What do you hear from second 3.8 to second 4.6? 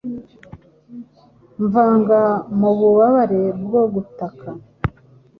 gutaka,